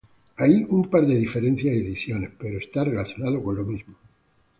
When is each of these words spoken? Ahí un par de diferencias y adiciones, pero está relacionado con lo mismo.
Ahí 0.37 0.65
un 0.67 0.89
par 0.89 1.05
de 1.05 1.13
diferencias 1.15 1.75
y 1.75 1.79
adiciones, 1.83 2.31
pero 2.39 2.57
está 2.57 2.83
relacionado 2.83 3.43
con 3.43 3.55
lo 3.55 3.63
mismo. 3.65 3.93